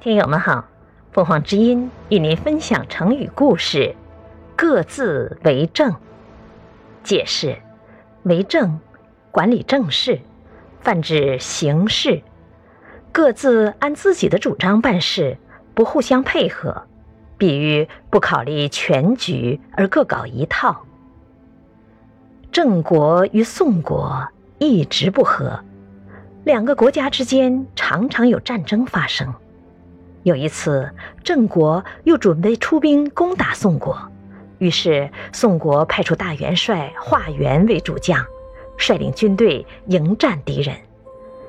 [0.00, 0.64] 听友们好，
[1.12, 3.94] 凤凰之音与您分享成语故事
[4.56, 5.94] “各自为政”。
[7.04, 7.58] 解释：
[8.22, 8.80] 为政，
[9.30, 10.18] 管理政事，
[10.80, 12.22] 泛指行事，
[13.12, 15.36] 各自按自己的主张办事，
[15.74, 16.84] 不互相配合。
[17.36, 20.86] 比喻不考虑全局而各搞一套。
[22.50, 24.26] 郑国与宋国
[24.56, 25.62] 一直不和，
[26.44, 29.34] 两个国家之间常常有战争发生。
[30.22, 30.90] 有一次，
[31.24, 33.98] 郑国又准备出兵攻打宋国，
[34.58, 38.22] 于是宋国派出大元帅华元为主将，
[38.76, 40.76] 率领军队迎战敌人。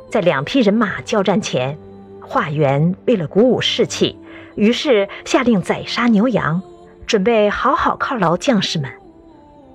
[0.10, 1.78] 在两批人马交战前，
[2.22, 4.18] 华元为了鼓舞士气，
[4.56, 6.62] 于是下令宰杀牛羊，
[7.06, 8.90] 准备好好犒劳将士们。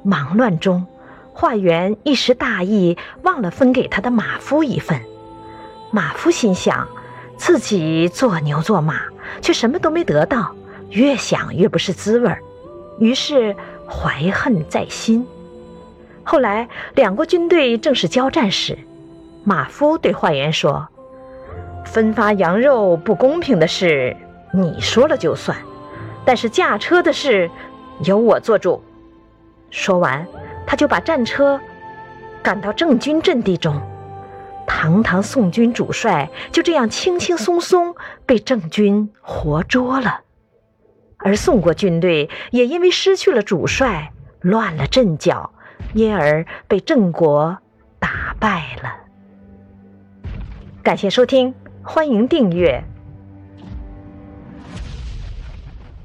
[0.02, 0.86] 忙乱中，
[1.34, 4.98] 华元一时大意，忘了分给他的马夫一份。
[5.90, 6.88] 马夫心想。
[7.46, 9.02] 自己做牛做马，
[9.40, 10.52] 却什么都没得到，
[10.90, 12.42] 越想越不是滋味儿，
[12.98, 13.54] 于是
[13.88, 15.24] 怀恨在心。
[16.24, 18.76] 后来两国军队正式交战时，
[19.44, 20.88] 马夫对华元说
[21.86, 24.16] ：“分发羊肉不公平的事，
[24.52, 25.56] 你说了就算；
[26.24, 27.48] 但是驾车的事，
[28.00, 28.82] 由我做主。”
[29.70, 30.26] 说完，
[30.66, 31.60] 他就把战车
[32.42, 33.80] 赶到郑军阵地中。
[34.66, 37.94] 堂堂宋军主帅就这样轻轻松松
[38.26, 40.20] 被郑军活捉了，
[41.18, 45.52] 而宋国军队也因为失去了主帅，乱了阵脚，
[45.94, 47.58] 因而被郑国
[47.98, 48.94] 打败了。
[50.82, 52.84] 感谢收听，欢迎订阅。